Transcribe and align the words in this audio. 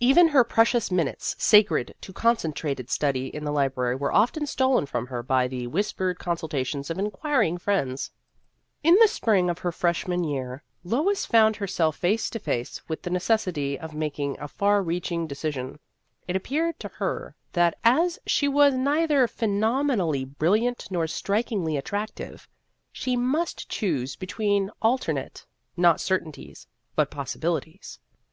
Even 0.00 0.26
her 0.26 0.42
precious 0.42 0.90
minutes 0.90 1.36
sacred 1.38 1.94
to 2.00 2.12
concentrated 2.12 2.90
study 2.90 3.28
in 3.28 3.44
the 3.44 3.52
library 3.52 3.94
were 3.94 4.12
often 4.12 4.44
stolen 4.44 4.86
from 4.86 5.06
her 5.06 5.22
by 5.22 5.46
the 5.46 5.68
whispered 5.68 6.18
consultations 6.18 6.90
of 6.90 6.98
inquiring 6.98 7.56
friends. 7.58 8.10
In 8.82 8.96
the 8.96 9.06
spring 9.06 9.48
of 9.48 9.60
her 9.60 9.70
freshman 9.70 10.24
year, 10.24 10.64
36 10.82 10.82
Vassar 10.82 10.88
Studies 10.90 11.06
Lois 11.06 11.26
found 11.26 11.56
herself 11.56 11.96
face 11.96 12.28
to 12.30 12.38
face 12.40 12.88
with 12.88 13.02
the 13.02 13.10
necessity 13.10 13.78
of 13.78 13.94
making 13.94 14.36
a 14.40 14.48
far 14.48 14.82
reaching 14.82 15.28
deci 15.28 15.52
sion. 15.52 15.78
It 16.26 16.34
appeared 16.34 16.80
to 16.80 16.88
her 16.96 17.36
that, 17.52 17.78
as 17.84 18.18
she 18.26 18.48
was 18.48 18.74
neither 18.74 19.28
phenomenally 19.28 20.24
brilliant 20.24 20.88
nor 20.90 21.04
strik 21.04 21.56
ingly 21.56 21.78
attractive, 21.78 22.48
she 22.90 23.14
must 23.14 23.68
choose 23.68 24.16
between 24.16 24.72
alternate 24.82 25.46
not 25.76 26.00
certainties, 26.00 26.66
but 26.96 27.12
possibilities. 27.12 28.00